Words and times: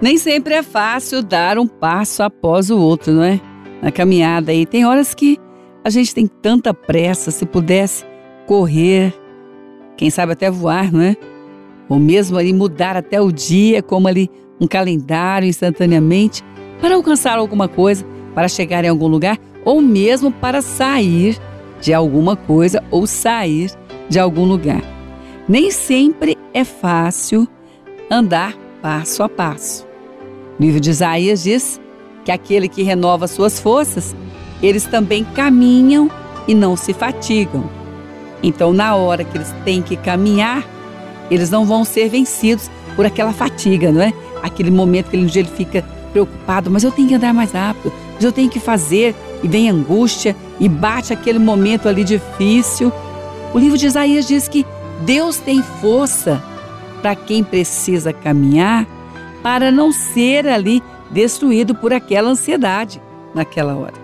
Nem 0.00 0.16
sempre 0.16 0.54
é 0.54 0.62
fácil 0.62 1.22
dar 1.22 1.58
um 1.58 1.66
passo 1.66 2.22
após 2.22 2.70
o 2.70 2.78
outro, 2.78 3.12
não 3.12 3.24
é? 3.24 3.40
Na 3.82 3.90
caminhada 3.90 4.52
aí 4.52 4.64
tem 4.64 4.86
horas 4.86 5.12
que 5.12 5.38
a 5.84 5.90
gente 5.90 6.14
tem 6.14 6.26
tanta 6.26 6.72
pressa, 6.72 7.30
se 7.30 7.44
pudesse 7.44 8.04
correr, 8.46 9.12
quem 9.96 10.08
sabe 10.10 10.32
até 10.32 10.50
voar, 10.50 10.92
não 10.92 11.00
é? 11.00 11.16
Ou 11.88 11.98
mesmo 11.98 12.38
ali 12.38 12.52
mudar 12.52 12.96
até 12.96 13.20
o 13.20 13.32
dia, 13.32 13.82
como 13.82 14.06
ali 14.06 14.30
um 14.60 14.68
calendário 14.68 15.48
instantaneamente, 15.48 16.44
para 16.80 16.94
alcançar 16.94 17.38
alguma 17.38 17.66
coisa, 17.66 18.06
para 18.34 18.46
chegar 18.46 18.84
em 18.84 18.88
algum 18.88 19.08
lugar, 19.08 19.36
ou 19.64 19.80
mesmo 19.80 20.30
para 20.30 20.62
sair 20.62 21.36
de 21.80 21.92
alguma 21.92 22.36
coisa 22.36 22.84
ou 22.90 23.06
sair 23.06 23.70
de 24.08 24.18
algum 24.18 24.44
lugar. 24.44 24.82
Nem 25.48 25.70
sempre 25.70 26.36
é 26.54 26.62
fácil 26.62 27.48
andar 28.10 28.54
passo 28.80 29.22
a 29.22 29.28
passo. 29.28 29.87
O 30.58 30.62
livro 30.62 30.80
de 30.80 30.90
Isaías 30.90 31.44
diz 31.44 31.80
que 32.24 32.32
aquele 32.32 32.68
que 32.68 32.82
renova 32.82 33.28
suas 33.28 33.60
forças, 33.60 34.14
eles 34.60 34.84
também 34.84 35.22
caminham 35.22 36.10
e 36.48 36.54
não 36.54 36.76
se 36.76 36.92
fatigam. 36.92 37.70
Então, 38.42 38.72
na 38.72 38.96
hora 38.96 39.22
que 39.22 39.36
eles 39.36 39.54
têm 39.64 39.80
que 39.80 39.96
caminhar, 39.96 40.66
eles 41.30 41.48
não 41.48 41.64
vão 41.64 41.84
ser 41.84 42.08
vencidos 42.08 42.68
por 42.96 43.06
aquela 43.06 43.32
fatiga, 43.32 43.92
não 43.92 44.02
é? 44.02 44.12
Aquele 44.42 44.70
momento 44.70 45.10
que 45.10 45.16
ele, 45.16 45.30
ele 45.32 45.48
fica 45.48 45.84
preocupado, 46.12 46.70
mas 46.70 46.82
eu 46.82 46.90
tenho 46.90 47.06
que 47.06 47.14
andar 47.14 47.32
mais 47.32 47.52
rápido, 47.52 47.92
mas 48.14 48.24
eu 48.24 48.32
tenho 48.32 48.50
que 48.50 48.58
fazer, 48.58 49.14
e 49.42 49.46
vem 49.46 49.70
angústia, 49.70 50.34
e 50.58 50.68
bate 50.68 51.12
aquele 51.12 51.38
momento 51.38 51.88
ali 51.88 52.02
difícil. 52.02 52.92
O 53.54 53.58
livro 53.58 53.78
de 53.78 53.86
Isaías 53.86 54.26
diz 54.26 54.48
que 54.48 54.66
Deus 55.04 55.36
tem 55.36 55.62
força 55.80 56.42
para 57.00 57.14
quem 57.14 57.44
precisa 57.44 58.12
caminhar 58.12 58.97
para 59.42 59.70
não 59.70 59.92
ser 59.92 60.46
ali 60.46 60.82
destruído 61.10 61.74
por 61.74 61.92
aquela 61.92 62.30
ansiedade 62.30 63.00
naquela 63.34 63.76
hora. 63.76 63.94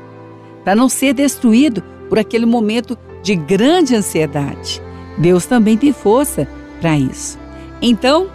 Para 0.62 0.74
não 0.74 0.88
ser 0.88 1.12
destruído 1.12 1.82
por 2.08 2.18
aquele 2.18 2.46
momento 2.46 2.96
de 3.22 3.34
grande 3.34 3.94
ansiedade. 3.94 4.80
Deus 5.18 5.46
também 5.46 5.76
tem 5.76 5.92
força 5.92 6.48
para 6.80 6.98
isso. 6.98 7.38
Então, 7.80 8.28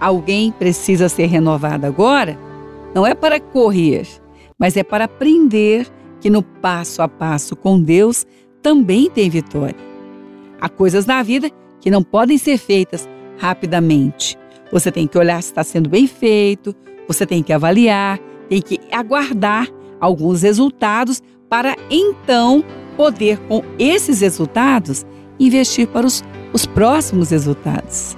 alguém 0.00 0.52
precisa 0.52 1.08
ser 1.08 1.26
renovado 1.26 1.86
agora, 1.86 2.38
não 2.94 3.06
é 3.06 3.14
para 3.14 3.38
correr, 3.38 4.06
mas 4.58 4.76
é 4.76 4.82
para 4.82 5.04
aprender 5.04 5.86
que 6.20 6.30
no 6.30 6.42
passo 6.42 7.02
a 7.02 7.08
passo 7.08 7.56
com 7.56 7.80
Deus 7.80 8.26
também 8.62 9.08
tem 9.10 9.30
vitória. 9.30 9.76
Há 10.60 10.68
coisas 10.68 11.06
na 11.06 11.22
vida 11.22 11.50
que 11.80 11.90
não 11.90 12.02
podem 12.02 12.36
ser 12.36 12.58
feitas 12.58 13.08
rapidamente. 13.38 14.38
Você 14.72 14.90
tem 14.92 15.06
que 15.06 15.18
olhar 15.18 15.42
se 15.42 15.50
está 15.50 15.64
sendo 15.64 15.88
bem 15.88 16.06
feito, 16.06 16.74
você 17.08 17.26
tem 17.26 17.42
que 17.42 17.52
avaliar, 17.52 18.18
tem 18.48 18.62
que 18.62 18.80
aguardar 18.92 19.68
alguns 20.00 20.42
resultados 20.42 21.22
para 21.48 21.76
então 21.90 22.64
poder, 22.96 23.38
com 23.48 23.62
esses 23.78 24.20
resultados, 24.20 25.04
investir 25.38 25.88
para 25.88 26.06
os, 26.06 26.22
os 26.52 26.66
próximos 26.66 27.30
resultados. 27.30 28.16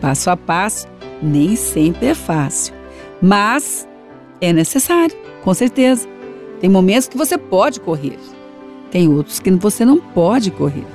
Passo 0.00 0.30
a 0.30 0.36
passo, 0.36 0.86
nem 1.22 1.54
sempre 1.56 2.06
é 2.06 2.14
fácil, 2.14 2.74
mas 3.20 3.86
é 4.40 4.52
necessário, 4.52 5.14
com 5.42 5.52
certeza. 5.52 6.08
Tem 6.60 6.70
momentos 6.70 7.08
que 7.08 7.18
você 7.18 7.36
pode 7.36 7.80
correr, 7.80 8.18
tem 8.90 9.08
outros 9.08 9.38
que 9.38 9.50
você 9.50 9.84
não 9.84 9.98
pode 9.98 10.50
correr. 10.50 10.86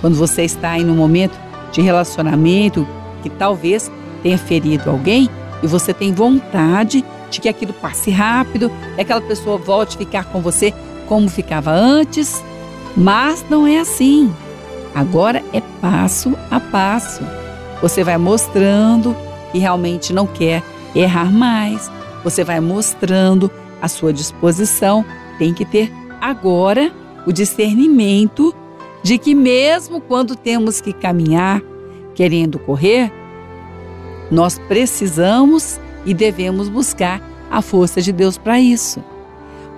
Quando 0.00 0.16
você 0.16 0.42
está 0.42 0.78
em 0.78 0.88
um 0.88 0.94
momento 0.94 1.38
de 1.72 1.80
relacionamento 1.80 2.86
que 3.22 3.30
talvez 3.30 3.90
tenha 4.24 4.38
ferido 4.38 4.90
alguém 4.90 5.28
e 5.62 5.66
você 5.66 5.92
tem 5.94 6.12
vontade 6.12 7.04
de 7.30 7.40
que 7.40 7.48
aquilo 7.48 7.72
passe 7.72 8.10
rápido, 8.10 8.70
e 8.96 9.00
aquela 9.00 9.20
pessoa 9.20 9.58
volte 9.58 9.96
a 9.96 9.98
ficar 9.98 10.24
com 10.24 10.40
você 10.40 10.74
como 11.06 11.28
ficava 11.28 11.70
antes, 11.70 12.42
mas 12.96 13.44
não 13.48 13.66
é 13.66 13.78
assim. 13.78 14.32
Agora 14.94 15.42
é 15.52 15.60
passo 15.80 16.36
a 16.50 16.60
passo. 16.60 17.22
Você 17.82 18.04
vai 18.04 18.16
mostrando 18.16 19.16
que 19.50 19.58
realmente 19.58 20.12
não 20.12 20.26
quer 20.26 20.62
errar 20.94 21.30
mais. 21.30 21.90
Você 22.22 22.44
vai 22.44 22.60
mostrando 22.60 23.50
a 23.82 23.88
sua 23.88 24.12
disposição. 24.12 25.04
Tem 25.38 25.52
que 25.52 25.64
ter 25.64 25.92
agora 26.20 26.92
o 27.26 27.32
discernimento 27.32 28.54
de 29.02 29.18
que, 29.18 29.34
mesmo 29.34 30.00
quando 30.00 30.36
temos 30.36 30.80
que 30.80 30.92
caminhar 30.92 31.60
querendo 32.14 32.58
correr, 32.58 33.12
nós 34.34 34.58
precisamos 34.66 35.80
e 36.04 36.12
devemos 36.12 36.68
buscar 36.68 37.22
a 37.50 37.62
força 37.62 38.02
de 38.02 38.12
Deus 38.12 38.36
para 38.36 38.60
isso. 38.60 39.02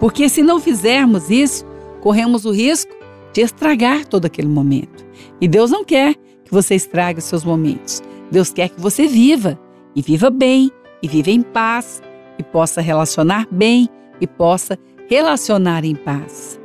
Porque 0.01 0.29
se 0.29 0.43
não 0.43 0.59
fizermos 0.59 1.31
isso, 1.31 1.65
corremos 2.01 2.45
o 2.47 2.51
risco 2.51 2.93
de 3.33 3.43
estragar 3.43 4.07
todo 4.07 4.25
aquele 4.25 4.49
momento. 4.49 5.05
E 5.41 5.47
Deus 5.47 5.71
não 5.71 5.85
quer 5.85 6.15
que 6.15 6.51
você 6.51 6.75
estrague 6.75 7.19
os 7.19 7.27
seus 7.27 7.45
momentos. 7.45 8.03
Deus 8.31 8.51
quer 8.51 8.71
que 8.71 8.81
você 8.81 9.07
viva 9.07 9.59
e 9.95 10.01
viva 10.01 10.31
bem 10.31 10.71
e 11.03 11.09
viva 11.09 11.31
em 11.31 11.43
paz 11.43 12.03
e 12.39 12.43
possa 12.43 12.81
relacionar 12.81 13.47
bem 13.51 13.89
e 14.21 14.27
possa 14.27 14.79
relacionar 15.07 15.85
em 15.85 15.95
paz. 15.95 16.59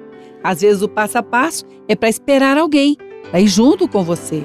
Às 0.44 0.62
vezes 0.62 0.82
o 0.82 0.88
passo 0.88 1.18
a 1.18 1.24
passo 1.24 1.66
é 1.88 1.96
para 1.96 2.10
esperar 2.10 2.58
alguém, 2.58 2.96
para 3.30 3.42
ir 3.42 3.48
junto 3.48 3.88
com 3.88 4.04
você. 4.04 4.44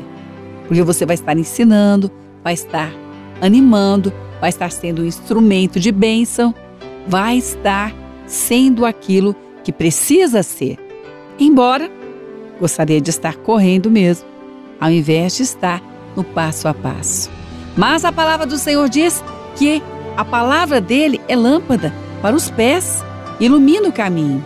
Porque 0.66 0.82
você 0.82 1.06
vai 1.06 1.14
estar 1.14 1.36
ensinando, 1.38 2.10
vai 2.42 2.54
estar 2.54 3.05
animando, 3.40 4.12
vai 4.40 4.50
estar 4.50 4.70
sendo 4.70 5.02
um 5.02 5.06
instrumento 5.06 5.80
de 5.80 5.90
bênção, 5.92 6.54
vai 7.06 7.36
estar 7.36 7.94
sendo 8.26 8.84
aquilo 8.84 9.34
que 9.62 9.72
precisa 9.72 10.42
ser. 10.42 10.78
Embora 11.38 11.90
gostaria 12.60 13.00
de 13.00 13.10
estar 13.10 13.36
correndo 13.36 13.90
mesmo, 13.90 14.26
ao 14.80 14.90
invés 14.90 15.36
de 15.36 15.42
estar 15.42 15.82
no 16.14 16.24
passo 16.24 16.68
a 16.68 16.74
passo. 16.74 17.30
Mas 17.76 18.04
a 18.04 18.12
palavra 18.12 18.46
do 18.46 18.56
Senhor 18.56 18.88
diz 18.88 19.22
que 19.54 19.82
a 20.16 20.24
palavra 20.24 20.80
dele 20.80 21.20
é 21.28 21.36
lâmpada 21.36 21.92
para 22.22 22.34
os 22.34 22.50
pés, 22.50 23.04
ilumina 23.38 23.88
o 23.88 23.92
caminho. 23.92 24.42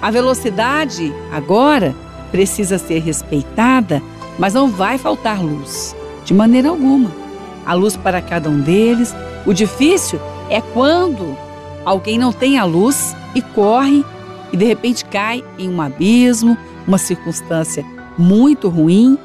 A 0.00 0.10
velocidade 0.10 1.12
agora 1.30 1.94
precisa 2.30 2.78
ser 2.78 3.00
respeitada, 3.00 4.02
mas 4.38 4.54
não 4.54 4.68
vai 4.68 4.98
faltar 4.98 5.42
luz, 5.42 5.94
de 6.24 6.32
maneira 6.32 6.68
alguma. 6.68 7.25
A 7.66 7.74
luz 7.74 7.96
para 7.96 8.22
cada 8.22 8.48
um 8.48 8.60
deles. 8.60 9.14
O 9.44 9.52
difícil 9.52 10.20
é 10.48 10.60
quando 10.60 11.36
alguém 11.84 12.18
não 12.18 12.32
tem 12.32 12.58
a 12.58 12.64
luz 12.64 13.14
e 13.34 13.42
corre 13.42 14.04
e 14.52 14.56
de 14.56 14.64
repente 14.64 15.04
cai 15.04 15.44
em 15.58 15.68
um 15.68 15.82
abismo, 15.82 16.56
uma 16.86 16.98
circunstância 16.98 17.84
muito 18.16 18.68
ruim, 18.68 19.18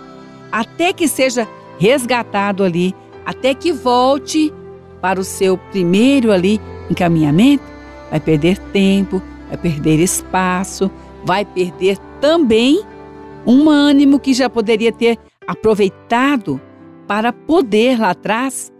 até 0.51 0.91
que 0.91 1.07
seja 1.07 1.47
resgatado 1.79 2.63
ali, 2.63 2.93
até 3.25 3.53
que 3.53 3.71
volte 3.71 4.53
para 5.01 5.19
o 5.19 5.23
seu 5.23 5.57
primeiro 5.57 6.31
ali 6.31 6.59
encaminhamento, 6.89 7.63
vai 8.09 8.19
perder 8.19 8.57
tempo, 8.57 9.21
vai 9.47 9.57
perder 9.57 9.99
espaço, 9.99 10.91
vai 11.23 11.45
perder 11.45 11.97
também 12.19 12.83
um 13.45 13.69
ânimo 13.69 14.19
que 14.19 14.33
já 14.33 14.49
poderia 14.49 14.91
ter 14.91 15.17
aproveitado 15.47 16.59
para 17.11 17.33
poder 17.33 17.99
lá 17.99 18.11
atrás 18.11 18.71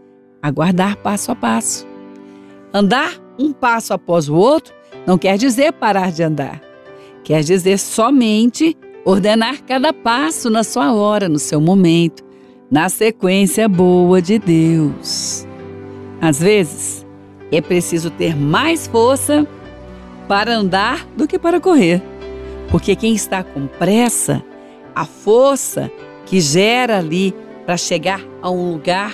aguardar 0.41 0.95
passo 0.95 1.33
a 1.33 1.35
passo. 1.35 1.85
Andar 2.73 3.21
um 3.37 3.51
passo 3.51 3.93
após 3.93 4.29
o 4.29 4.35
outro 4.35 4.73
não 5.05 5.17
quer 5.17 5.37
dizer 5.37 5.73
parar 5.73 6.13
de 6.13 6.23
andar. 6.23 6.61
Quer 7.25 7.43
dizer 7.43 7.77
somente 7.77 8.77
ordenar 9.03 9.61
cada 9.63 9.91
passo 9.91 10.49
na 10.49 10.63
sua 10.63 10.93
hora, 10.93 11.27
no 11.27 11.37
seu 11.37 11.59
momento, 11.59 12.23
na 12.71 12.87
sequência 12.87 13.67
boa 13.67 14.21
de 14.21 14.39
Deus. 14.39 15.45
Às 16.21 16.39
vezes, 16.39 17.05
é 17.51 17.59
preciso 17.59 18.09
ter 18.11 18.33
mais 18.33 18.87
força 18.87 19.45
para 20.29 20.55
andar 20.55 21.05
do 21.17 21.27
que 21.27 21.37
para 21.37 21.59
correr. 21.59 22.01
Porque 22.69 22.95
quem 22.95 23.13
está 23.13 23.43
com 23.43 23.67
pressa, 23.67 24.41
a 24.95 25.03
força 25.03 25.91
que 26.25 26.39
gera 26.39 26.97
ali 26.99 27.35
para 27.65 27.77
chegar 27.77 28.21
a 28.41 28.49
um 28.49 28.71
lugar 28.71 29.13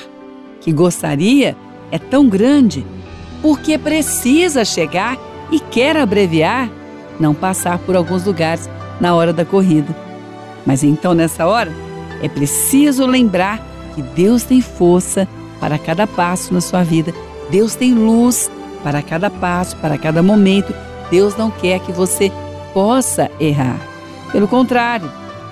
que 0.61 0.71
gostaria 0.71 1.55
é 1.91 1.97
tão 1.97 2.27
grande, 2.27 2.85
porque 3.41 3.77
precisa 3.77 4.65
chegar 4.65 5.17
e 5.51 5.59
quer 5.59 5.95
abreviar, 5.95 6.69
não 7.19 7.33
passar 7.33 7.77
por 7.79 7.95
alguns 7.95 8.25
lugares 8.25 8.69
na 8.99 9.15
hora 9.15 9.31
da 9.31 9.45
corrida. 9.45 9.95
Mas 10.65 10.83
então, 10.83 11.13
nessa 11.13 11.45
hora, 11.45 11.71
é 12.21 12.27
preciso 12.27 13.05
lembrar 13.05 13.65
que 13.95 14.01
Deus 14.01 14.43
tem 14.43 14.61
força 14.61 15.27
para 15.59 15.77
cada 15.77 16.05
passo 16.05 16.53
na 16.53 16.61
sua 16.61 16.83
vida. 16.83 17.13
Deus 17.49 17.75
tem 17.75 17.93
luz 17.93 18.51
para 18.83 19.01
cada 19.01 19.29
passo, 19.29 19.77
para 19.77 19.97
cada 19.97 20.21
momento. 20.21 20.73
Deus 21.09 21.37
não 21.37 21.49
quer 21.49 21.79
que 21.79 21.91
você 21.91 22.31
possa 22.73 23.31
errar. 23.39 23.79
Pelo 24.31 24.47
contrário, 24.47 25.09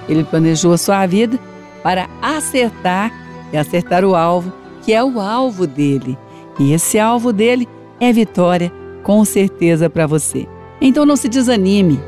Ele 0.10 0.24
planejou 0.24 0.74
a 0.74 0.78
sua 0.78 1.06
vida 1.06 1.40
para 1.86 2.10
acertar 2.20 3.14
e 3.54 3.58
acertar 3.58 4.04
o 4.04 4.16
alvo, 4.16 4.52
que 4.82 4.92
é 4.92 5.04
o 5.04 5.22
alvo 5.22 5.68
dele, 5.68 6.18
E 6.58 6.74
esse 6.74 6.98
alvo 6.98 7.32
dele 7.32 7.68
é 8.00 8.12
vitória, 8.12 8.72
com 9.04 9.24
certeza 9.24 9.88
para 9.88 10.08
você. 10.08 10.48
Então 10.82 11.06
não 11.06 11.16
se 11.16 11.30
desanime. 11.30 12.00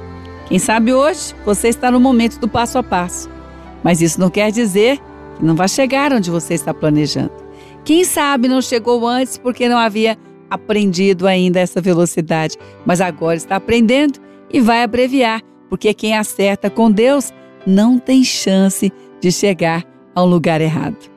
Quem 0.48 0.58
sabe 0.58 0.94
hoje 0.94 1.36
você 1.46 1.68
está 1.68 1.92
no 1.92 2.00
momento 2.00 2.40
do 2.40 2.48
passo 2.48 2.80
a 2.80 2.84
passo. 2.84 3.30
Mas 3.84 4.02
isso 4.02 4.20
não 4.20 4.32
quer 4.32 4.52
dizer 4.52 4.98
que 5.38 5.46
não 5.46 5.56
vai 5.56 5.68
chegar 5.68 6.12
onde 6.12 6.32
você 6.32 6.56
está 6.56 6.74
planejando. 6.74 7.34
Quem 7.86 8.04
sabe 8.04 8.48
não 8.48 8.64
chegou 8.64 9.06
antes 9.06 9.38
porque 9.38 9.70
não 9.70 9.78
havia 9.78 10.18
aprendido 10.50 11.28
ainda 11.28 11.60
essa 11.60 11.80
velocidade, 11.80 12.58
mas 12.84 13.00
agora 13.00 13.38
está 13.38 13.58
aprendendo 13.58 14.20
e 14.52 14.60
vai 14.60 14.82
abreviar, 14.82 15.44
porque 15.70 15.94
quem 15.94 16.18
acerta 16.18 16.68
com 16.68 16.90
Deus 16.90 17.32
não 17.68 18.00
tem 18.00 18.24
chance 18.24 18.90
de 18.90 19.07
chegar 19.32 19.84
ao 20.16 20.26
lugar 20.26 20.62
errado. 20.62 21.17